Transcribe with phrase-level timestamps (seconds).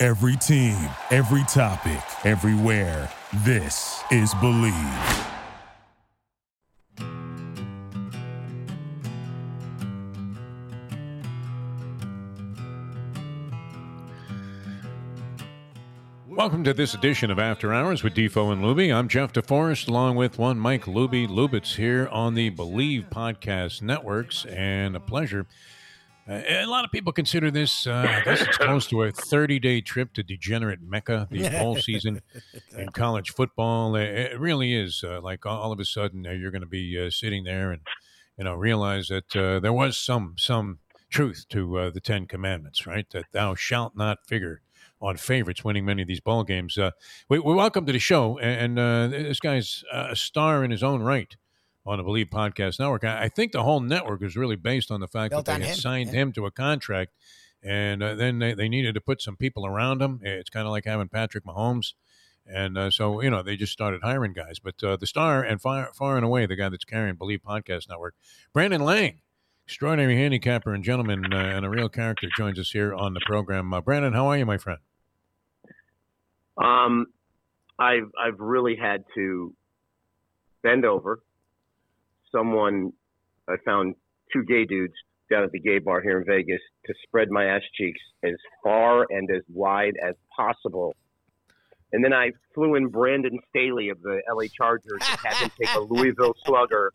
[0.00, 0.76] Every team,
[1.10, 3.10] every topic, everywhere.
[3.44, 5.26] This is Bleav.
[16.28, 18.94] Welcome to this edition of After Hours with Defo and Luby.
[18.94, 21.26] I'm Jeff DeForest, along with one Mike Luby.
[21.26, 25.48] Lubitz here on the Bleav Podcast Networks, and a pleasure.
[26.28, 29.58] Uh, a lot of people consider this, uh, I guess it's close to a 30
[29.60, 32.20] day trip to degenerate Mecca, the bowl season
[32.76, 33.96] in college football.
[33.96, 37.08] It really is uh, like all of a sudden uh, you're going to be uh,
[37.08, 37.80] sitting there and,
[38.36, 43.08] you know, realize that uh, there was some, some truth to the Ten Commandments, right?
[43.10, 44.60] That thou shalt not figure
[45.00, 46.76] on favorites winning many of these ball games.
[46.76, 46.90] Uh,
[47.30, 51.00] we, we, welcome to the show, and, uh, this guy's a star in his own
[51.00, 51.36] right
[51.88, 53.04] on the Bleav Podcast Network.
[53.04, 55.66] I, I think the whole network is really based on the fact Built that they
[55.66, 55.80] had him.
[55.80, 56.20] signed yeah.
[56.20, 57.12] him to a contract,
[57.62, 60.20] and uh, then they, they needed to put some people around him.
[60.22, 61.94] It's kind of like having Patrick Mahomes.
[62.50, 64.58] And uh, so, you know, they just started hiring guys.
[64.58, 67.88] But uh, the star and far, far and away, the guy that's carrying Bleav Podcast
[67.90, 68.14] Network,
[68.54, 69.20] Brandon Lang,
[69.66, 73.74] extraordinary handicapper and gentleman uh, and a real character, joins us here on the program.
[73.74, 74.78] Uh, Brandon, how are you, my friend?
[76.56, 77.06] Um,
[77.78, 79.54] I've I've really had to
[80.62, 81.20] bend over.
[82.32, 82.92] Someone
[83.48, 83.94] I found
[84.32, 84.94] two gay dudes
[85.30, 89.06] down at the gay bar here in Vegas to spread my ass cheeks as far
[89.10, 90.94] and as wide as possible.
[91.92, 95.74] And then I flew in Brandon Staley of the LA Chargers and had him take
[95.74, 96.92] a Louisville Slugger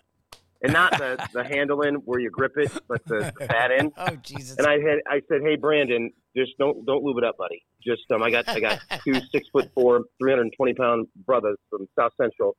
[0.63, 3.91] and not the the handle in where you grip it, but the, the fat end.
[3.97, 4.57] Oh Jesus!
[4.57, 7.63] And I had I said, hey Brandon, just don't don't lube it up, buddy.
[7.85, 11.07] Just um, I got I got two six foot four, three hundred and twenty pound
[11.25, 12.55] brothers from South Central.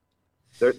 [0.60, 0.74] They're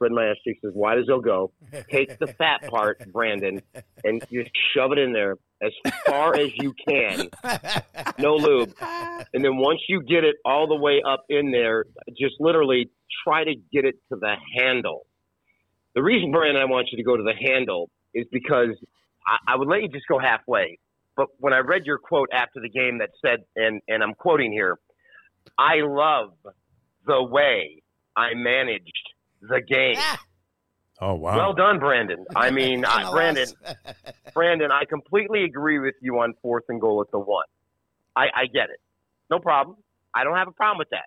[0.00, 1.52] spreading my ass cheeks as wide as they'll go.
[1.90, 3.62] Take the fat part, Brandon,
[4.02, 5.72] and just shove it in there as
[6.06, 7.28] far as you can.
[8.18, 8.74] No lube.
[8.80, 11.84] And then once you get it all the way up in there,
[12.18, 12.90] just literally
[13.24, 15.06] try to get it to the handle
[15.94, 18.76] the reason, Brandon, I want you to go to the handle is because
[19.26, 20.78] I, I would let you just go halfway.
[21.16, 24.52] But when I read your quote after the game that said, and, and I'm quoting
[24.52, 24.78] here,
[25.58, 26.32] I love
[27.06, 27.82] the way
[28.16, 29.08] I managed
[29.40, 29.96] the game.
[29.98, 30.20] Ah.
[31.02, 31.36] Oh wow!
[31.36, 32.26] Well done, Brandon.
[32.36, 33.46] I mean, I, Brandon,
[34.34, 37.46] Brandon, I completely agree with you on fourth and goal at the one.
[38.14, 38.80] I, I get it,
[39.30, 39.76] no problem.
[40.14, 41.06] I don't have a problem with that.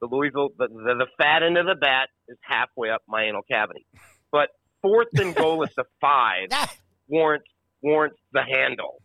[0.00, 3.42] The Louisville, the, the, the fat end of the bat is halfway up my anal
[3.42, 3.86] cavity.
[4.30, 4.50] But
[4.82, 6.72] fourth and goal at the five ah.
[7.08, 7.48] warrants
[7.82, 9.02] warrants the handle.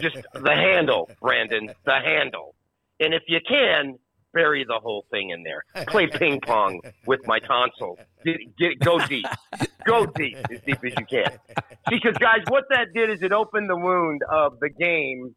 [0.00, 2.54] Just the handle, Brandon, the handle.
[3.00, 3.98] And if you can,
[4.34, 5.64] bury the whole thing in there.
[5.86, 7.98] Play ping pong with my tonsils.
[8.24, 9.26] Get, get, go deep.
[9.86, 11.38] Go deep, as deep as you can.
[11.88, 15.34] Because, guys, what that did is it opened the wound of the game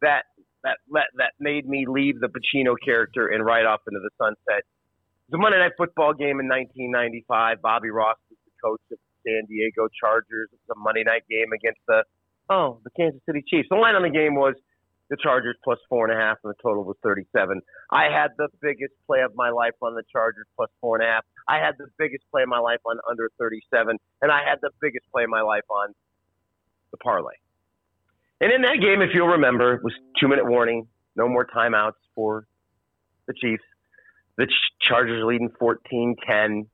[0.00, 0.22] that
[0.62, 4.64] that that made me leave the Pacino character and ride off into the sunset.
[5.30, 7.62] The Monday Night Football game in 1995.
[7.62, 10.48] Bobby Ross was the coach of the San Diego Chargers.
[10.52, 12.02] It's a Monday night game against the
[12.50, 13.68] oh the Kansas City Chiefs.
[13.70, 14.54] The line on the game was
[15.10, 17.60] the Chargers plus four and a half, and the total was 37.
[17.90, 21.10] I had the biggest play of my life on the Chargers plus four and a
[21.10, 21.24] half.
[21.48, 24.70] I had the biggest play of my life on under 37, and I had the
[24.80, 25.94] biggest play of my life on
[26.90, 27.34] the parlay.
[28.40, 30.86] And in that game, if you'll remember, it was two minute warning,
[31.16, 32.46] no more timeouts for
[33.26, 33.64] the Chiefs.
[34.36, 34.46] The
[34.80, 36.66] Chargers leading 14 10.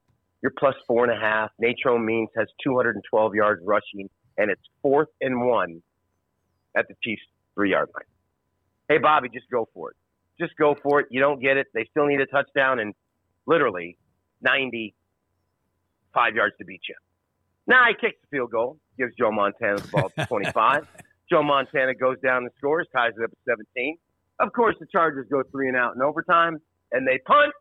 [0.43, 1.51] You're plus four and a half.
[1.63, 5.83] Natrone Means has 212 yards rushing, and it's fourth and one
[6.77, 7.23] at the Chiefs'
[7.55, 8.05] three yard line.
[8.89, 9.97] Hey, Bobby, just go for it.
[10.39, 11.07] Just go for it.
[11.11, 11.69] You don't get it.
[11.75, 12.95] They still need a touchdown and
[13.47, 13.97] literally
[14.43, 16.95] 95 yards to beat you.
[17.67, 20.87] Now he kicks the field goal, gives Joe Montana the ball to 25.
[21.31, 23.39] Joe Montana goes down and scores, ties it up at
[23.75, 23.97] 17.
[24.41, 26.59] Of course, the Chargers go three and out in overtime,
[26.93, 27.53] and they punt,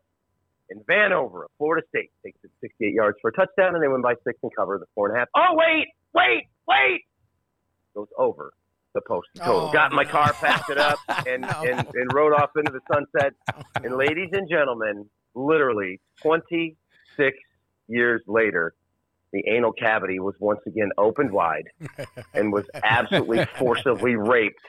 [0.70, 4.14] in Vanover, Florida State takes it 68 yards for a touchdown, and they win by
[4.24, 5.28] six and cover the four and a half.
[5.36, 7.02] Oh wait, wait, wait!
[7.94, 8.52] Goes over
[8.94, 9.68] the post total.
[9.68, 11.62] Oh, Got in my car, packed it up, and, no.
[11.62, 13.34] and and rode off into the sunset.
[13.84, 15.04] And ladies and gentlemen,
[15.34, 17.36] literally 26
[17.88, 18.74] years later,
[19.32, 21.64] the anal cavity was once again opened wide
[22.34, 24.62] and was absolutely forcibly raped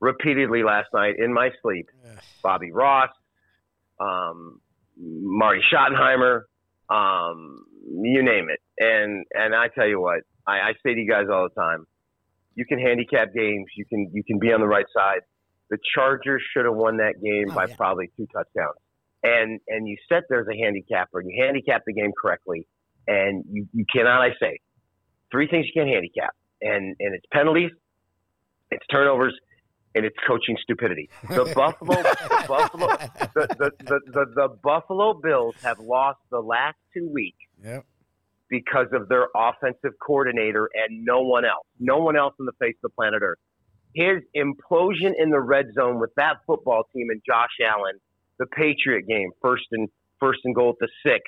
[0.00, 1.88] repeatedly last night in my sleep.
[2.42, 3.10] Bobby Ross,
[4.00, 4.60] um,
[4.98, 6.42] Marty Schottenheimer,
[6.90, 7.64] um,
[8.02, 8.60] you name it.
[8.78, 11.86] And and I tell you what, I, I say to you guys all the time,
[12.54, 13.66] you can handicap games.
[13.76, 15.20] You can you can be on the right side.
[15.70, 17.76] The Chargers should have won that game oh, by yeah.
[17.76, 18.76] probably two touchdowns.
[19.22, 22.66] And and you sit there as a handicapper and you handicap the game correctly,
[23.06, 24.58] and you, you cannot, I say,
[25.30, 27.70] three things you can't handicap, and and it's penalties,
[28.70, 29.34] it's turnovers,
[29.94, 31.10] and it's coaching stupidity.
[31.28, 36.76] The Buffalo, the Buffalo, the, the, the, the, the Buffalo Bills have lost the last
[36.94, 37.84] two weeks yep.
[38.50, 41.66] Because of their offensive coordinator and no one else.
[41.78, 43.38] No one else on the face of the planet Earth.
[43.94, 47.94] His implosion in the red zone with that football team and Josh Allen,
[48.38, 49.88] the Patriot game, first and
[50.18, 51.22] first and goal at the six,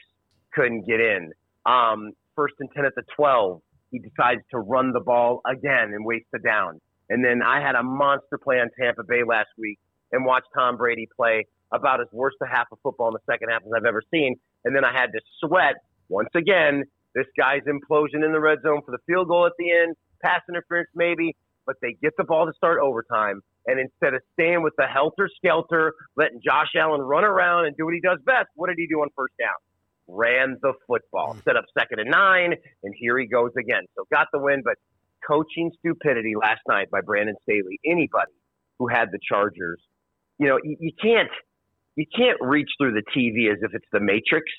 [0.53, 1.31] couldn't get in.
[1.65, 6.05] Um, first and ten at the twelve, he decides to run the ball again and
[6.05, 6.81] waste the down.
[7.09, 9.79] And then I had a monster play on Tampa Bay last week
[10.13, 13.49] and watched Tom Brady play about as worst a half of football in the second
[13.51, 14.37] half as I've ever seen.
[14.65, 15.75] And then I had to sweat
[16.09, 16.85] once again
[17.15, 20.41] this guy's implosion in the red zone for the field goal at the end, pass
[20.49, 21.37] interference maybe,
[21.67, 23.41] but they get the ball to start overtime.
[23.67, 27.85] And instead of staying with the helter skelter, letting Josh Allen run around and do
[27.85, 29.55] what he does best, what did he do on first down?
[30.09, 31.41] Ran the football, hmm.
[31.45, 33.85] set up second and nine, and here he goes again.
[33.97, 34.75] So got the win, but
[35.27, 37.79] coaching stupidity last night by Brandon Staley.
[37.87, 38.33] Anybody
[38.79, 39.81] who had the Chargers,
[40.39, 41.31] you know, you, you can't
[41.95, 44.51] you can't reach through the TV as if it's the Matrix,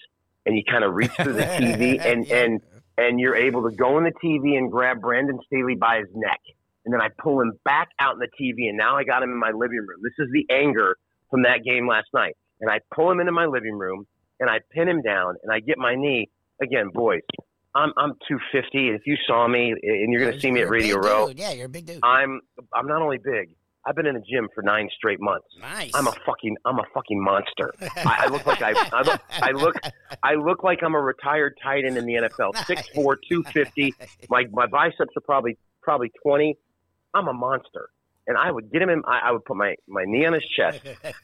[0.45, 2.61] and you kind of reach through the TV and and
[2.97, 6.39] and you're able to go in the TV and grab Brandon Staley by his neck,
[6.85, 9.31] and then I pull him back out in the TV, and now I got him
[9.31, 9.99] in my living room.
[10.03, 10.97] This is the anger
[11.31, 14.05] from that game last night, and I pull him into my living room,
[14.39, 16.29] and I pin him down, and I get my knee
[16.61, 17.21] again, boys.
[17.75, 20.97] I'm I'm 250, if you saw me, and you're going to see me at Radio
[20.97, 21.99] Row, yeah, you're a big dude.
[22.03, 22.41] I'm
[22.73, 23.55] I'm not only big.
[23.85, 25.47] I've been in the gym for nine straight months.
[25.59, 25.91] Nice.
[25.93, 27.73] I'm a fucking I'm a fucking monster.
[27.81, 29.75] I, I look like I I look, I look
[30.23, 32.53] I look like I'm a retired tight end in the NFL.
[32.69, 32.87] Nice.
[32.93, 33.93] 6'4", 250.
[34.29, 36.57] My my biceps are probably probably 20.
[37.13, 37.89] I'm a monster.
[38.25, 39.01] And I would get him in.
[39.05, 40.81] I, I would put my my knee on his chest,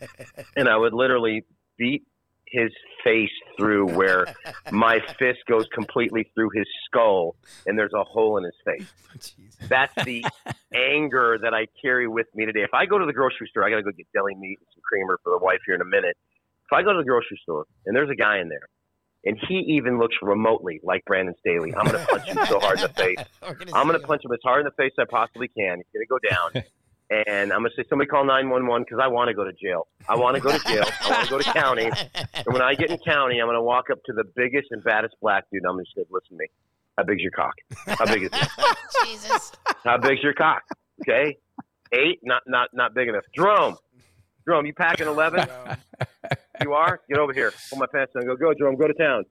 [0.58, 1.46] and I would literally
[1.78, 2.04] beat
[2.52, 2.72] his
[3.04, 4.26] face through where
[4.72, 7.36] my fist goes completely through his skull
[7.66, 9.34] and there's a hole in his face.
[9.68, 10.26] That's the
[10.74, 12.62] anger that I carry with me today.
[12.62, 14.68] If I go to the grocery store, I got to go get deli meat and
[14.74, 16.18] some creamer for the wife here in a minute.
[16.66, 18.68] If I go to the grocery store and there's a guy in there
[19.26, 22.80] and he even looks remotely like Brandon Staley, I'm going to punch him so hard
[22.80, 23.18] in the face.
[23.42, 25.78] I'm going to punch him as hard in the face as I possibly can.
[25.78, 26.64] He's going to go down.
[27.10, 29.88] and I'm gonna say somebody call 911 because I want to go to jail.
[30.08, 30.84] I want to go to jail.
[31.02, 31.86] I want to go to county.
[31.86, 35.16] And when I get in county, I'm gonna walk up to the biggest and baddest
[35.22, 35.64] black dude.
[35.64, 36.48] And I'm just gonna say, listen to me.
[36.98, 37.54] How big's your cock?
[37.88, 38.48] How big is it?
[39.06, 39.52] Jesus.
[39.84, 40.64] How big's your cock?
[41.02, 41.38] Okay,
[41.94, 42.20] eight.
[42.24, 43.24] Not not not big enough.
[43.36, 43.78] Jerome.
[44.46, 45.48] Jerome, you packing 11?
[46.62, 47.02] You are?
[47.10, 47.52] Get over here.
[47.70, 48.26] Pull my pants down.
[48.26, 48.76] Go, go, Jerome.
[48.76, 49.24] Go to town.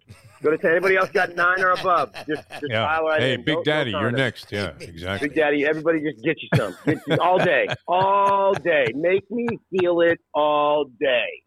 [0.43, 0.73] Go to town.
[0.73, 2.15] Anybody else got nine or above?
[2.29, 2.87] Just, just yeah.
[2.87, 3.43] pile right hey, in.
[3.43, 4.53] Big Don't- Daddy, don't you're next.
[4.53, 5.29] Yeah, exactly.
[5.29, 6.77] Big Daddy, everybody just get you some.
[6.85, 7.69] Get you, all day.
[7.87, 8.87] All day.
[8.95, 11.43] Make me feel it all day.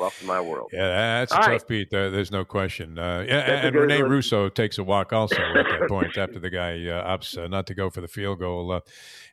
[0.00, 0.70] Welcome to my world.
[0.72, 0.88] Yeah,
[1.20, 1.92] that's a All tough beat.
[1.92, 2.98] Uh, there's no question.
[2.98, 4.10] Uh, yeah, That's and good Rene one.
[4.10, 7.66] Russo takes a walk also at that point after the guy uh, opts uh, not
[7.66, 8.72] to go for the field goal.
[8.72, 8.80] Uh,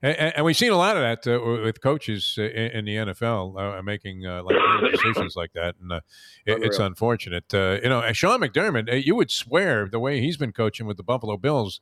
[0.01, 2.95] and, and we've seen a lot of that uh, with coaches uh, in, in the
[2.95, 4.57] NFL uh, making uh, like
[4.91, 6.01] decisions like that, and uh,
[6.45, 7.53] it, it's unfortunate.
[7.53, 10.97] Uh, you know, Sean McDermott, uh, you would swear the way he's been coaching with
[10.97, 11.79] the Buffalo Bills.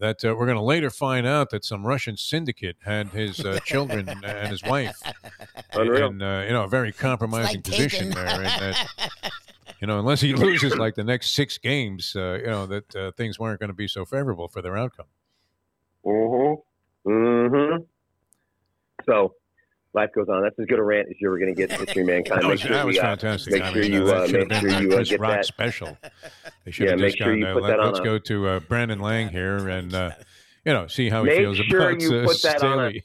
[0.00, 3.58] That uh, we're going to later find out that some Russian syndicate had his uh,
[3.64, 4.96] children and his wife
[5.72, 6.10] Unreal.
[6.10, 8.14] in uh, you know a very compromising like position Taken.
[8.14, 8.86] there, and that
[9.80, 13.10] you know unless he loses like the next six games, uh, you know that uh,
[13.12, 15.06] things weren't going to be so favorable for their outcome.
[16.06, 17.10] Mm-hmm.
[17.10, 17.82] Mm-hmm.
[19.04, 19.34] So
[19.94, 20.42] life goes on.
[20.42, 22.42] That's as good a rant as you're ever going to get in history, mankind.
[22.42, 23.52] That was, sure that was uh, fantastic.
[23.54, 25.20] make I sure mean, you, uh, should have make been sure you, uh, Chris get
[25.20, 25.44] Rock that.
[25.46, 25.98] special.
[26.64, 28.00] They should Yeah, have make just sure gone, you uh, put let, that on us
[28.00, 30.10] go to uh, Brandon Lang here and uh,
[30.64, 33.02] you know see how he Make feels sure about you uh, put that on a-.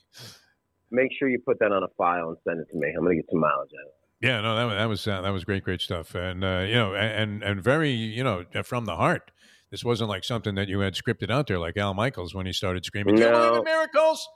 [0.92, 2.90] Make sure you put that on a file and send it to me.
[2.96, 4.28] I'm going to get some mileage out of it.
[4.28, 6.76] Yeah, no, that, was- that was uh, that was great, great stuff, and uh, you
[6.76, 9.32] know, and and very, you know, from the heart.
[9.72, 12.54] This wasn't like something that you had scripted out there, like Al Michaels when he
[12.54, 13.58] started screaming, "Do you believe No.
[13.58, 14.30] in miracles?"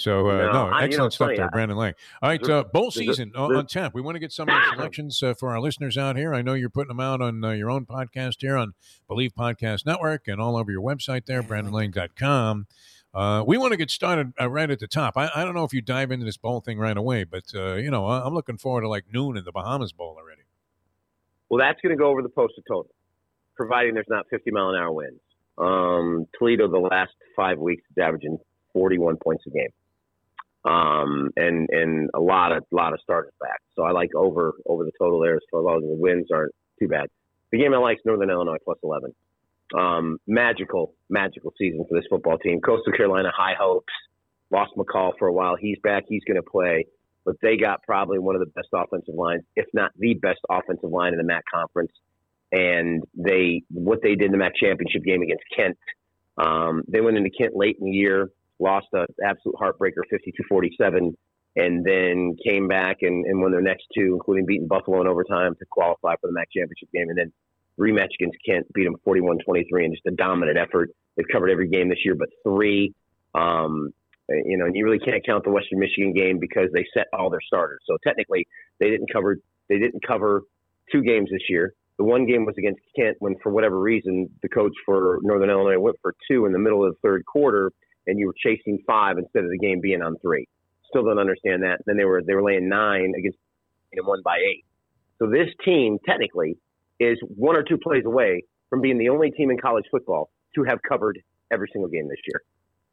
[0.00, 1.94] So uh, No, no, I- you know, excellent stuff there, Brandon Lang.
[2.22, 3.94] All right, uh, bowl season on, there's- on tap.
[3.94, 6.34] We want to get some of the selections uh, for our listeners out here.
[6.34, 8.74] I know you're putting them out on uh, your own podcast here on
[9.08, 12.66] Bleav Podcast Network and all over your website there, BrandonLang.com.
[13.12, 15.16] Uh, we want to get started uh, right at the top.
[15.16, 17.74] I, I don't know if you dive into this bowl thing right away, but uh,
[17.74, 20.42] you know I- I'm looking forward to like noon in the Bahamas Bowl already.
[21.48, 22.92] Well, that's going to go over the posted total,
[23.56, 25.20] providing there's not 50 mile an hour winds.
[25.58, 28.38] Um, Toledo, the last five weeks, is averaging
[28.72, 29.68] 41 points a game.
[30.64, 33.60] Um, and and a lot of lot of starters back.
[33.76, 36.88] So I like over over the total there as long as the wins aren't too
[36.88, 37.08] bad.
[37.52, 39.12] The game I like is Northern Illinois plus eleven.
[39.72, 42.60] Um, magical, magical season for this football team.
[42.60, 43.92] Coastal Carolina, high hopes.
[44.50, 45.54] Lost McCall for a while.
[45.54, 46.04] He's back.
[46.08, 46.86] He's going to play.
[47.24, 50.90] But they got probably one of the best offensive lines, if not the best offensive
[50.90, 51.92] line in the MAC conference.
[52.50, 55.78] And they, what they did in the MAC championship game against Kent,
[56.36, 60.02] um, they went into Kent late in the year, lost an absolute heartbreaker,
[60.52, 61.14] 52-47,
[61.56, 65.54] and then came back and, and won their next two, including beating Buffalo in overtime
[65.58, 67.08] to qualify for the MAC championship game.
[67.08, 67.32] And then
[67.78, 70.90] rematch against Kent, beat them 41-23 and just a dominant effort.
[71.16, 72.94] They've covered every game this year but three.
[73.34, 73.90] Um,
[74.28, 77.30] you know, and you really can't count the Western Michigan game because they set all
[77.30, 77.80] their starters.
[77.86, 78.46] So technically,
[78.78, 79.38] they didn't cover
[79.68, 80.42] they didn't cover
[80.92, 81.74] two games this year.
[81.98, 85.78] The one game was against Kent when, for whatever reason, the coach for Northern Illinois
[85.78, 87.72] went for two in the middle of the third quarter,
[88.06, 90.46] and you were chasing five instead of the game being on three.
[90.88, 91.78] Still don't understand that.
[91.86, 93.38] Then they were they were laying nine against
[93.92, 94.64] and won by eight.
[95.18, 96.56] So this team technically
[96.98, 100.64] is one or two plays away from being the only team in college football to
[100.64, 101.18] have covered
[101.52, 102.42] every single game this year.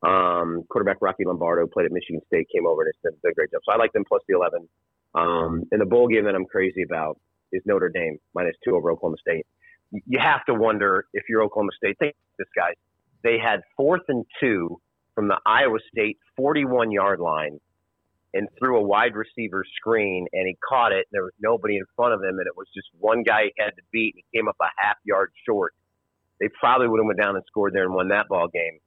[0.03, 3.61] Um, quarterback Rocky Lombardo played at Michigan State, came over and done a great job.
[3.65, 4.67] So I like them plus the 11.
[5.15, 7.19] Um, and the bowl game that I'm crazy about
[7.51, 9.45] is Notre Dame minus two over Oklahoma State.
[9.91, 11.97] You have to wonder if you're Oklahoma State.
[11.97, 12.73] Think this guy.
[13.23, 14.79] They had fourth and two
[15.17, 17.59] from the Iowa State 41 yard line
[18.35, 21.07] and threw a wide receiver screen and he caught it.
[21.11, 23.71] There was nobody in front of him and it was just one guy he had
[23.71, 24.13] to beat.
[24.13, 25.73] And he came up a half yard short.
[26.39, 28.77] They probably would have went down and scored there and won that ball game.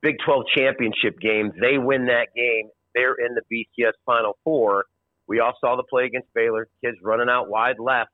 [0.00, 1.50] Big 12 championship game.
[1.60, 2.70] They win that game.
[2.94, 4.84] They're in the BCS Final Four.
[5.26, 6.68] We all saw the play against Baylor.
[6.84, 8.10] Kids running out wide left.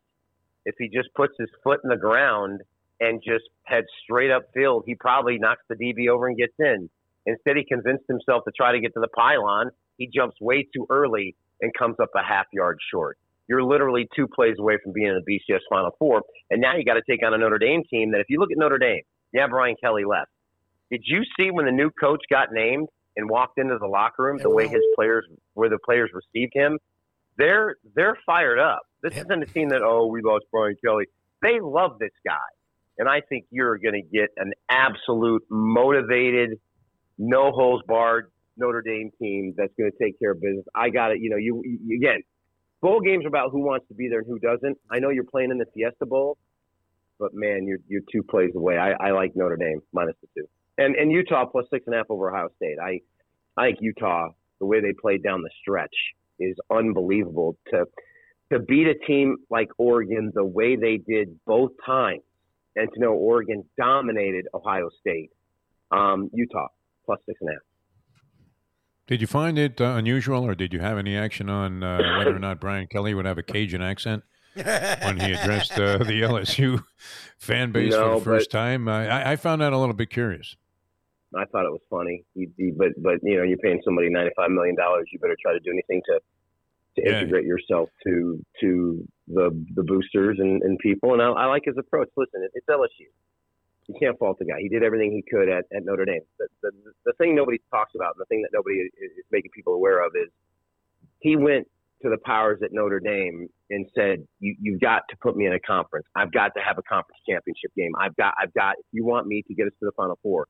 [0.64, 2.62] If he just puts his foot in the ground
[3.00, 6.88] and just heads straight up field, he probably knocks the DB over and gets in.
[7.26, 9.70] Instead, he convinced himself to try to get to the pylon.
[9.96, 13.18] He jumps way too early and comes up a half yard short.
[13.48, 16.22] You're literally two plays away from being in the BCS Final Four.
[16.50, 18.52] And now you got to take on a Notre Dame team that, if you look
[18.52, 19.02] at Notre Dame,
[19.32, 20.30] yeah, Brian Kelly left.
[20.90, 24.38] Did you see when the new coach got named and walked into the locker room,
[24.38, 26.78] the way his players, where the players received him?
[27.38, 28.80] They're they're fired up.
[29.02, 31.06] This isn't a team that oh we lost Brian Kelly.
[31.42, 32.36] They love this guy,
[33.00, 36.50] and I think you're going to get an absolute motivated,
[37.16, 40.66] no holes barred Notre Dame team that's going to take care of business.
[40.74, 41.18] I got it.
[41.20, 42.20] You know, you, you again,
[42.82, 44.76] bowl games are about who wants to be there and who doesn't.
[44.90, 46.36] I know you're playing in the Fiesta Bowl,
[47.18, 48.76] but man, you're you're two plays away.
[48.76, 51.98] I, I like Notre Dame minus the two, and and Utah plus six and a
[51.98, 52.76] half over Ohio State.
[52.78, 53.00] I
[53.56, 54.28] I think Utah,
[54.58, 55.94] the way they played down the stretch,
[56.38, 57.56] is unbelievable.
[57.70, 57.86] To
[58.52, 62.20] to beat a team like Oregon the way they did both times,
[62.76, 65.30] and to know Oregon dominated Ohio State,
[65.90, 66.68] um, Utah
[67.04, 67.62] plus six and a half.
[69.06, 72.34] Did you find it uh, unusual, or did you have any action on uh, whether
[72.34, 74.22] or not Brian Kelly would have a Cajun accent
[74.54, 76.84] when he addressed uh, the LSU
[77.38, 78.88] fan base No, for the first time?
[78.88, 80.54] I, I found that a little bit curious.
[81.34, 82.24] I thought it was funny.
[82.34, 85.08] He, he, but but you know, you're paying somebody ninety five million dollars.
[85.12, 86.20] You better try to do anything to
[86.96, 87.20] to Yeah.
[87.20, 91.12] integrate yourself to to the the boosters and, and people.
[91.12, 92.08] And I, I like his approach.
[92.16, 93.06] Listen, it, it's LSU.
[93.88, 94.60] You can't fault the guy.
[94.60, 96.20] He did everything he could at, at Notre Dame.
[96.38, 96.70] The, the
[97.06, 100.04] the thing nobody talks about, and the thing that nobody is, is making people aware
[100.04, 100.28] of, is
[101.20, 101.66] he went
[102.02, 105.52] to the powers at Notre Dame and said, you, "You've got to put me in
[105.54, 106.06] a conference.
[106.16, 107.92] I've got to have a conference championship game.
[108.00, 108.76] I've got, I've got.
[108.78, 110.46] If you want me to get us to the Final Four,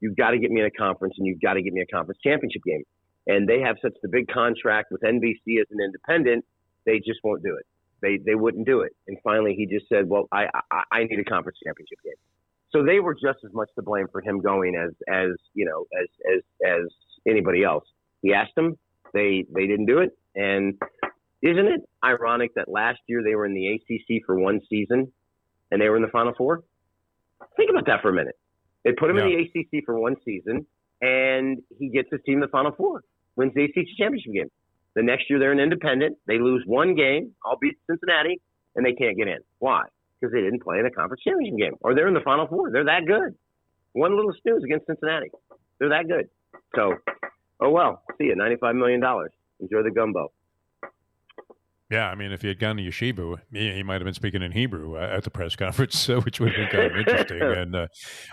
[0.00, 1.86] you've got to get me in a conference, and you've got to get me a
[1.86, 2.84] conference championship game."
[3.26, 6.44] And they have such the big contract with NBC as an independent,
[6.84, 7.66] they just won't do it.
[8.02, 8.92] They they wouldn't do it.
[9.08, 12.14] And finally, he just said, "Well, I I, I need a conference championship game."
[12.70, 15.86] So they were just as much to blame for him going as as you know
[15.98, 16.86] as as as
[17.26, 17.84] anybody else.
[18.20, 18.76] He asked them,
[19.14, 20.74] they they didn't do it, and
[21.40, 25.12] isn't it ironic that last year they were in the ACC for one season,
[25.70, 26.64] and they were in the Final Four?
[27.56, 28.36] Think about that for a minute.
[28.84, 30.66] They put him in the ACC for one season,
[31.00, 33.02] and he gets his team the Final Four,
[33.36, 34.50] wins the ACC championship game.
[34.94, 36.16] The next year they're an independent.
[36.26, 38.40] They lose one game, albeit Cincinnati,
[38.76, 39.38] and they can't get in.
[39.58, 39.82] Why?
[40.20, 42.70] Because they didn't play in a conference championship game, or they're in the Final Four.
[42.70, 43.34] They're that good.
[43.92, 45.30] One little snooze against Cincinnati.
[45.78, 46.28] They're that good.
[46.74, 46.94] So,
[47.60, 48.02] oh well.
[48.18, 48.36] See you.
[48.36, 49.32] Ninety-five million dollars.
[49.60, 50.32] Enjoy the gumbo.
[51.90, 54.42] Yeah, I mean, if he had gone to Yeshiva, he, he might have been speaking
[54.42, 57.42] in Hebrew uh, at the press conference, uh, which would have been kind of interesting.
[57.42, 57.86] and uh,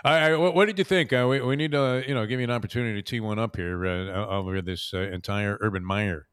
[0.04, 1.12] I, I, what, did you think?
[1.12, 3.56] Uh, we, we need to, you know, give you an opportunity to tee one up
[3.56, 6.28] here uh, over this uh, entire Urban Meyer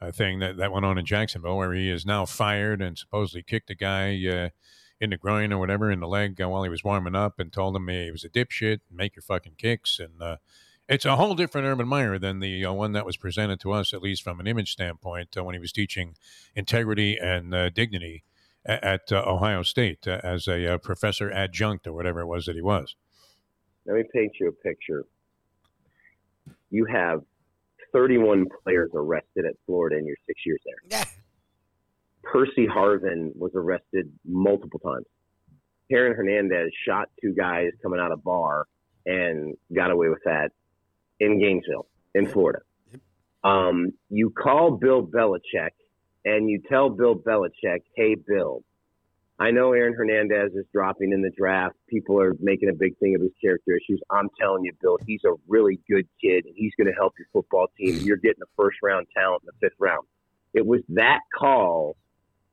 [0.00, 3.42] uh, thing that, that went on in Jacksonville, where he is now fired and supposedly
[3.42, 4.48] kicked a guy uh,
[5.00, 7.52] in the groin or whatever in the leg uh, while he was warming up and
[7.52, 10.36] told him he was a dipshit, make your fucking kicks, and uh,
[10.88, 13.92] It's a whole different Urban Meyer than the uh, one that was presented to us,
[13.92, 16.14] at least from an image standpoint, uh, when he was teaching
[16.54, 18.24] integrity and uh, dignity
[18.64, 22.46] at, at uh, Ohio State uh, as a uh, professor adjunct or whatever it was
[22.46, 22.96] that he was.
[23.84, 25.04] Let me paint you a picture.
[26.70, 27.20] You have
[27.92, 31.04] 31 players arrested at Florida in your six years there.
[32.22, 35.04] Percy Harvin was arrested multiple times.
[35.90, 38.64] Aaron Hernandez shot two guys coming out of bar
[39.04, 40.50] and got away with that
[41.20, 42.60] in Gainesville, in Florida.
[43.44, 45.70] Um, you call Bill Belichick
[46.24, 48.62] and you tell Bill Belichick, hey, Bill,
[49.40, 51.76] I know Aaron Hernandez is dropping in the draft.
[51.88, 54.00] People are making a big thing of his character issues.
[54.10, 57.28] I'm telling you, Bill, he's a really good kid and he's going to help your
[57.32, 58.00] football team.
[58.04, 60.06] You're getting a first round talent in the fifth round.
[60.54, 61.96] It was that call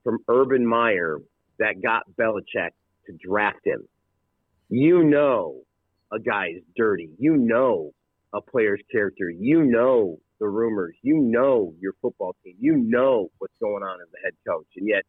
[0.04, 1.20] from Urban Meyer
[1.58, 2.70] that got Belichick
[3.08, 3.88] to draft him.
[4.70, 5.62] You know
[6.12, 7.10] a guy is dirty.
[7.18, 7.94] You know
[8.36, 9.30] a player's character.
[9.30, 10.96] You know the rumors.
[11.02, 12.56] You know your football team.
[12.60, 14.68] You know what's going on as the head coach.
[14.76, 15.04] And yet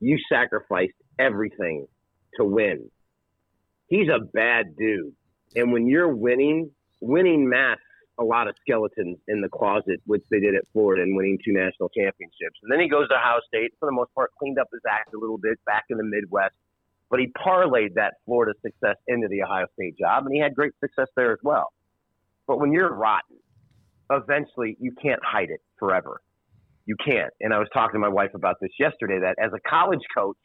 [0.00, 1.86] you sacrificed everything
[2.36, 2.90] to win.
[3.86, 5.14] He's a bad dude.
[5.56, 6.70] And when you're winning,
[7.00, 7.82] winning masks
[8.18, 11.52] a lot of skeletons in the closet, which they did at Florida and winning two
[11.52, 12.58] national championships.
[12.62, 15.14] And then he goes to Ohio State, for the most part, cleaned up his act
[15.14, 16.54] a little bit back in the Midwest.
[17.10, 20.72] But he parlayed that Florida success into the Ohio State job, and he had great
[20.80, 21.72] success there as well.
[22.48, 23.36] But when you're rotten,
[24.10, 26.20] eventually you can't hide it forever.
[26.86, 27.32] You can't.
[27.40, 30.38] And I was talking to my wife about this yesterday that as a college coach,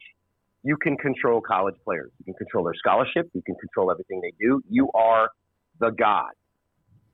[0.62, 2.10] you can control college players.
[2.18, 3.30] You can control their scholarship.
[3.32, 4.62] You can control everything they do.
[4.68, 5.30] You are
[5.80, 6.30] the God.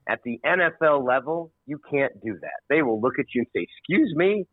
[0.07, 2.59] At the NFL level, you can't do that.
[2.69, 4.45] They will look at you and say, "Excuse me,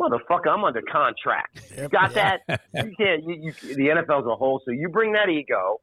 [0.00, 2.40] motherfucker, I'm under contract." Got that?
[2.74, 3.22] you can't.
[3.24, 4.60] You, you, the NFL as a whole.
[4.64, 5.80] So you bring that ego.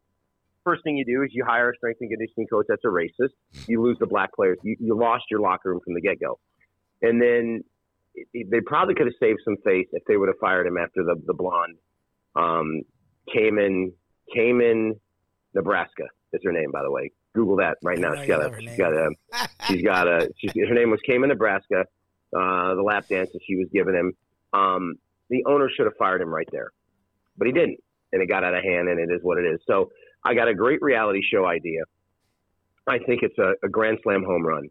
[0.70, 3.34] First thing you do is you hire a strength and conditioning coach that's a racist.
[3.68, 4.58] You lose the black players.
[4.62, 6.40] You, you lost your locker room from the get go,
[7.02, 7.64] and then
[8.34, 11.16] they probably could have saved some face if they would have fired him after the
[11.26, 11.78] the blonde
[12.36, 12.84] um,
[13.34, 13.94] came in
[14.32, 14.96] came in
[15.56, 16.04] Nebraska
[16.34, 18.16] is her name by the way Google that right now.
[18.16, 19.10] She's got a, she's got a,
[19.68, 21.86] she's got a, she's, her name was Cayman, Nebraska.
[22.36, 24.14] Uh, the lap dance that she was giving him.
[24.54, 24.96] Um,
[25.30, 26.72] the owner should have fired him right there,
[27.38, 27.80] but he didn't,
[28.12, 29.60] and it got out of hand, and it is what it is.
[29.66, 29.90] So
[30.24, 31.82] I got a great reality show idea.
[32.88, 34.70] I think it's a, a grand slam home run.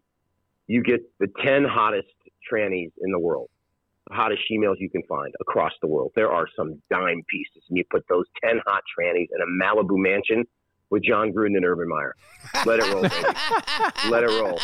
[0.67, 2.07] You get the ten hottest
[2.51, 3.49] trannies in the world,
[4.07, 6.11] the hottest females you can find across the world.
[6.15, 9.97] There are some dime pieces, and you put those ten hot trannies in a Malibu
[9.97, 10.45] mansion
[10.89, 12.15] with Jon Gruden and Urban Meyer.
[12.65, 13.15] Let it roll, baby.
[14.09, 14.59] Let it roll.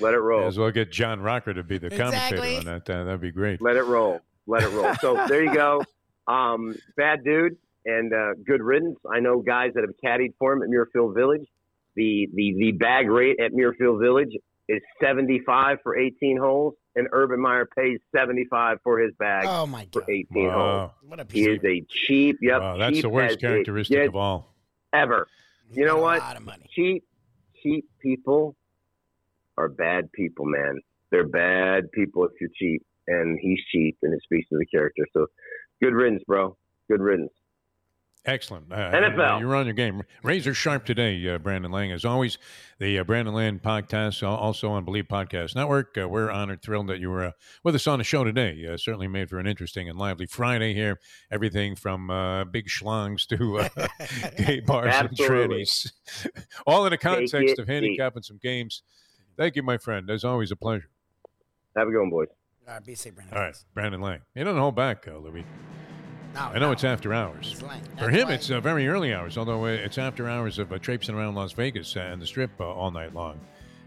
[0.00, 0.40] Let it roll.
[0.42, 2.58] May as well get John Rocker to be the commentator exactly.
[2.58, 2.90] on that.
[2.90, 3.60] Uh, that'd be great.
[3.60, 4.20] Let it roll.
[4.46, 4.94] Let it roll.
[4.96, 5.82] So there you go.
[6.26, 8.98] Um, bad dude and uh, good riddance.
[9.10, 11.46] I know guys that have caddied for him at Muirfield Village.
[11.96, 14.34] The the the bag rate at Muirfield Village
[14.68, 19.46] is seventy five for eighteen holes, and Urban Meyer pays seventy five for his bag.
[19.46, 20.04] Oh my god!
[20.04, 20.78] For eighteen wow.
[20.78, 20.90] holes.
[21.10, 22.38] What a piece he is a cheap.
[22.40, 22.60] Yep.
[22.60, 24.54] Wow, that's cheap the worst characteristic of all.
[24.92, 25.28] Ever.
[25.72, 26.20] You know what?
[26.20, 26.66] Lot of money.
[26.74, 27.04] Cheap,
[27.62, 28.54] cheap people
[29.56, 30.80] are bad people, man.
[31.10, 35.06] They're bad people if you're cheap, and he's cheap, and it speaks to the character.
[35.12, 35.26] So,
[35.82, 36.56] good riddance, bro.
[36.88, 37.32] Good riddance.
[38.26, 38.72] Excellent.
[38.72, 39.40] Uh, NFL.
[39.40, 40.02] You're on your game.
[40.22, 41.92] Razor sharp today, uh, Brandon Lang.
[41.92, 42.38] As always,
[42.78, 45.98] the uh, Brandon Lang podcast, also on Bleav Podcast Network.
[45.98, 47.30] Uh, we're honored, thrilled that you were uh,
[47.62, 48.66] with us on the show today.
[48.66, 50.98] Uh, certainly made for an interesting and lively Friday here.
[51.30, 52.06] Everything from
[52.50, 53.68] big schlongs to
[54.42, 55.92] gay bars and trannies.
[56.66, 58.82] All in the context of handicapping some games.
[59.36, 60.08] Thank you, my friend.
[60.08, 60.88] As always, a pleasure.
[61.76, 62.28] Have a good one, boys.
[62.66, 63.36] All right, be safe, Brandon.
[63.36, 64.20] All right, Brandon Lang.
[64.34, 65.44] You don't hold back, uh, Louis.
[66.34, 66.72] No, I know no.
[66.72, 67.62] it's after hours.
[67.96, 71.14] For him, it's uh, very early hours, although uh, it's after hours of uh, traipsing
[71.14, 73.40] around Las Vegas and the Strip uh, all night long.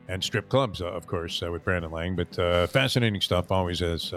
[0.09, 2.15] And strip clubs, uh, of course, uh, with Brandon Lang.
[2.15, 2.33] But
[2.69, 4.13] fascinating stuff always as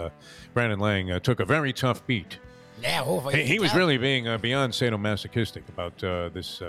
[0.53, 2.39] Brandon Lang took a very tough beat.
[2.81, 5.97] Yeah, he, he was really being beyond sadomasochistic about
[6.33, 6.61] this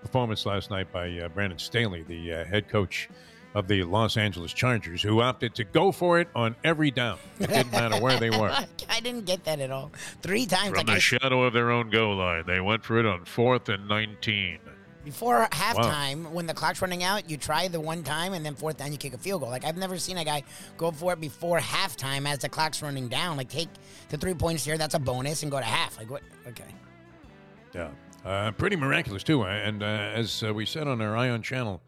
[0.00, 3.10] performance last night by Brandon Staley, the head coach
[3.54, 7.18] of the Los Angeles Chargers, who opted to go for it on every down.
[7.38, 8.50] It didn't matter where they were.
[8.88, 9.90] I didn't get that at all.
[10.22, 10.68] Three times.
[10.68, 10.98] From like the I...
[10.98, 14.58] shadow of their own goal line, they went for it on fourth and 19.
[15.04, 16.30] Before halftime, wow.
[16.30, 18.98] when the clock's running out, you try the one time, and then fourth down, you
[18.98, 19.50] kick a field goal.
[19.50, 20.42] Like I've never seen a guy
[20.76, 23.38] go for it before halftime as the clock's running down.
[23.38, 23.70] Like take
[24.10, 25.96] the three points here, that's a bonus, and go to half.
[25.96, 26.22] Like what?
[26.46, 26.74] Okay.
[27.74, 27.90] Yeah,
[28.26, 29.42] uh, pretty miraculous too.
[29.44, 31.80] And uh, as uh, we said on our Ion channel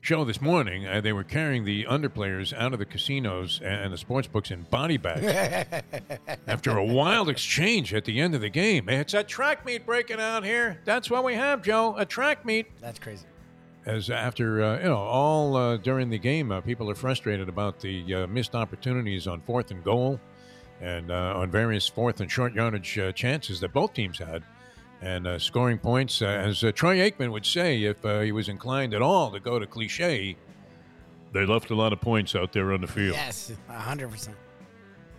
[0.00, 3.98] show this morning, uh, they were carrying the underplayers out of the casinos and the
[3.98, 5.24] sports books in body bags
[6.46, 8.88] after a wild exchange at the end of the game.
[8.88, 10.80] It's a track meet breaking out here.
[10.84, 11.94] That's what we have, Joe.
[11.98, 12.66] A track meet.
[12.80, 13.26] That's crazy.
[13.86, 17.80] as after uh, you know all uh, during the game, uh, people are frustrated about
[17.80, 20.18] the uh, missed opportunities on fourth and goal,
[20.80, 24.42] and uh, on various fourth and short yardage uh, chances that both teams had,
[25.00, 26.22] and uh, scoring points.
[26.22, 29.40] Uh, as uh, Troy Aikman would say, if uh, he was inclined at all to
[29.40, 30.36] go to cliche,
[31.32, 33.14] they left a lot of points out there on the field.
[33.14, 34.36] Yes, hundred percent.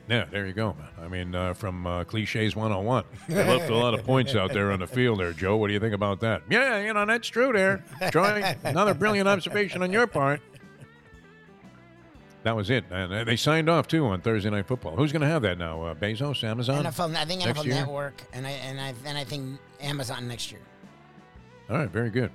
[0.09, 0.89] Yeah, there you go, man.
[0.99, 3.05] I mean, uh, from uh, cliches 101.
[3.29, 5.55] They left a lot of points out there on the field there, Joe.
[5.55, 6.41] What do you think about that?
[6.49, 7.85] Yeah, you know, that's true there.
[8.11, 10.41] Troy, another brilliant observation on your part.
[12.43, 12.85] That was it.
[12.89, 14.95] And uh, they signed off, too, on Thursday Night Football.
[14.95, 15.83] Who's going to have that now?
[15.83, 16.83] Uh, Bezos, Amazon?
[16.83, 17.75] NFL, I think NFL year?
[17.75, 20.61] Network, and I and I and I think Amazon next year.
[21.69, 22.31] All right, very good.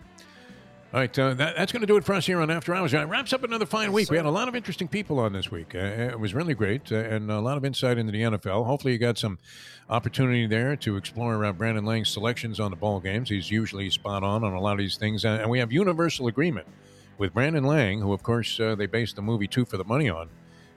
[0.94, 2.94] All right, uh, that, that's going to do it for us here on After Hours.
[2.94, 4.08] It wraps up another fine week.
[4.08, 5.74] We had a lot of interesting people on this week.
[5.74, 8.64] Uh, it was really great uh, and a lot of insight into the NFL.
[8.64, 9.38] Hopefully, you got some
[9.90, 13.28] opportunity there to explore uh, Brandon Lang's selections on the ball games.
[13.28, 16.28] He's usually spot on on a lot of these things, uh, and we have universal
[16.28, 16.68] agreement
[17.18, 20.08] with Brandon Lang, who, of course, uh, they based the movie Two for the Money
[20.08, 20.28] on.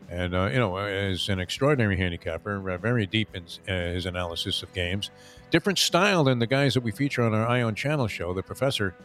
[0.09, 4.63] And, uh, you know, is an extraordinary handicapper, uh, very deep in uh, his analysis
[4.63, 5.11] of games.
[5.51, 8.95] Different style than the guys that we feature on our Ion Channel show, the professor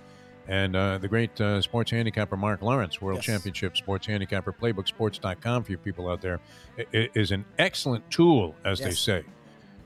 [0.47, 3.25] and uh, the great uh, sports handicapper Mark Lawrence, World Yes.
[3.27, 6.39] Championship Sports Handicapper, Playbook, PlaybookSports.com for you people out there,
[6.79, 9.23] i- i- is an excellent tool, as they say,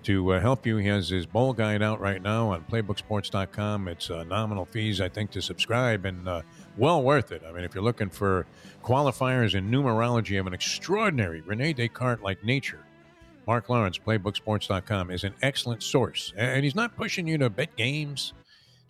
[0.09, 0.79] to uh, help you.
[0.79, 3.89] He has his bowl guide out right now on PlaybookSports.com.
[3.89, 6.41] It's uh, nominal fees, I think, to subscribe, and uh,
[6.79, 7.43] well worth it.
[7.47, 8.47] I mean, if you're looking for
[8.83, 12.79] qualifiers in numerology of an extraordinary Rene Descartes like nature,
[13.47, 16.33] Mark Lawrence, PlaybookSports.com, is an excellent source.
[16.39, 18.33] And he's not pushing you to bet games,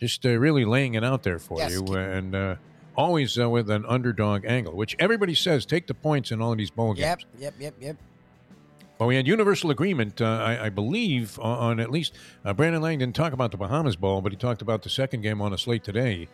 [0.00, 1.72] just uh, really laying it out there for Yes.
[1.72, 1.94] you.
[1.96, 2.54] And uh,
[2.96, 6.58] always uh, with an underdog angle, which everybody says take the points in all of
[6.58, 7.00] these bowl games.
[7.00, 7.96] Yep, yep, yep, yep.
[8.98, 12.82] Well, we had universal agreement, uh, I, I believe, on, on at least uh, Brandon
[12.82, 15.52] Lang didn't talk about the Bahamas Bowl, but he talked about the second game on
[15.52, 16.28] the slate today.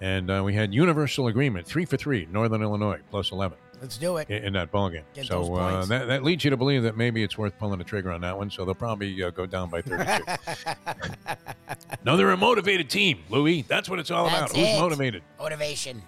[0.00, 4.18] And uh, we had universal agreement, three for three, Northern Illinois, plus 11 Let's do
[4.18, 4.30] it.
[4.30, 5.02] in, in that ball game.
[5.14, 7.84] Get so uh, that, that leads you to believe that maybe it's worth pulling the
[7.84, 8.50] trigger on that one.
[8.50, 10.24] So they'll probably uh, go down by 32.
[12.04, 13.62] no, they're a motivated team, Louis.
[13.62, 14.66] That's what it's all That's about.
[14.66, 15.22] Who's motivated?
[15.38, 16.02] Motivation.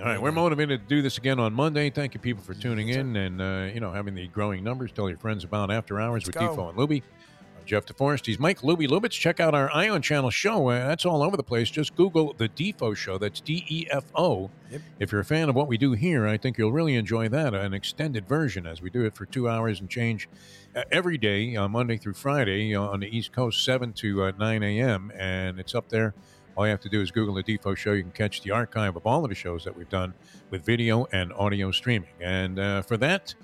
[0.00, 1.88] All right, we're motivated to do this again on Monday.
[1.88, 4.90] Thank you, people, for tuning in and uh, you know having the growing numbers.
[4.90, 6.56] Tell your friends about After Hours Let's with go.
[6.56, 7.02] Defo and Luby.
[7.56, 8.26] I'm Jeff DeForest.
[8.26, 9.12] He's Mike Luby Lubitz.
[9.12, 10.68] Check out our Ion Channel show.
[10.68, 11.70] Uh, that's all over the place.
[11.70, 13.18] Just Google the Defo Show.
[13.18, 14.50] That's D E F O.
[14.72, 14.82] Yep.
[14.98, 17.54] If you're a fan of what we do here, I think you'll really enjoy that.
[17.54, 20.28] An extended version, as we do it for two hours and change
[20.74, 24.32] uh, every day, uh, Monday through Friday, uh, on the East Coast, 7 to uh,
[24.40, 25.12] 9 a.m.
[25.16, 26.14] And it's up there.
[26.56, 27.92] All you have to do is Google the Defo Show.
[27.92, 30.14] You can catch the archive of all of the shows that we've done
[30.50, 32.10] with video and audio streaming.
[32.20, 33.34] And uh, for that,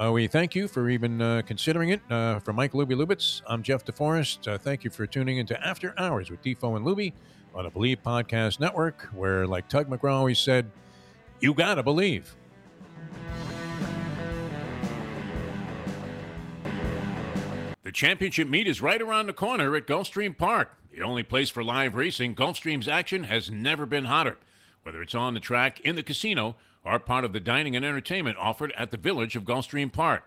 [0.00, 2.00] uh, we thank you for even uh, considering it.
[2.08, 4.48] Uh, for Mike Luby Lubitz, I'm Jeff DeForest.
[4.48, 7.12] Uh, thank you for tuning into After Hours with Defo and Luby
[7.54, 10.70] on the Bleav Podcast Network, where, like Tug McGraw always said,
[11.40, 12.34] you gotta believe.
[17.82, 20.77] The championship meet is right around the corner at Gulfstream Park.
[20.92, 24.38] The only place for live racing, Gulfstream's action has never been hotter.
[24.82, 28.38] Whether it's on the track, in the casino, or part of the dining and entertainment
[28.38, 30.24] offered at the village of Gulfstream Park.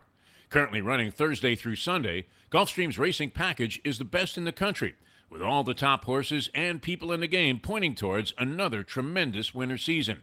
[0.50, 4.96] Currently running Thursday through Sunday, Gulfstream's racing package is the best in the country,
[5.30, 9.78] with all the top horses and people in the game pointing towards another tremendous winter
[9.78, 10.22] season.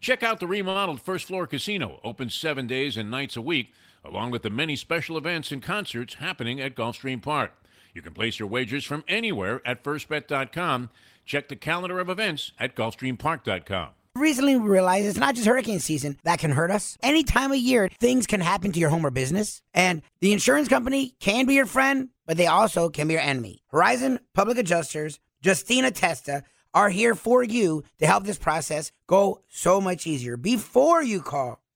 [0.00, 3.72] Check out the remodeled first floor casino, open seven days and nights a week,
[4.04, 7.52] along with the many special events and concerts happening at Gulfstream Park.
[7.94, 10.90] You can place your wagers from anywhere at firstbet.com.
[11.24, 13.88] Check the calendar of events at gulfstreampark.com.
[14.14, 16.98] Recently, we realized it's not just hurricane season that can hurt us.
[17.02, 19.62] Any time of year, things can happen to your home or business.
[19.72, 23.62] And the insurance company can be your friend, but they also can be your enemy.
[23.68, 26.42] Horizon Public Adjusters, Justina Testa,
[26.74, 30.36] are here for you to help this process go so much easier.
[30.36, 31.60] Before you call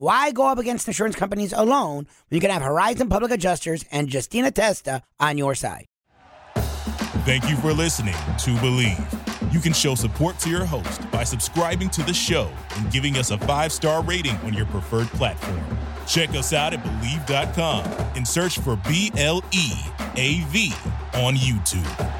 [0.00, 4.10] Why go up against insurance companies alone when you can have Horizon Public Adjusters and
[4.10, 5.84] Justina Testa on your side?
[7.26, 9.52] Thank you for listening to Bleav.
[9.52, 13.30] You can show support to your host by subscribing to the show and giving us
[13.30, 15.60] a five star rating on your preferred platform.
[16.06, 17.84] Check us out at Bleav.com
[18.16, 19.70] and search for B L E
[20.16, 20.72] A V
[21.12, 22.19] on YouTube.